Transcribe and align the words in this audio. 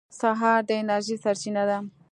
سهار 0.19 0.59
د 0.67 0.69
انرژۍ 0.79 1.15
سرچینه 1.23 1.63
ده. 1.69 1.77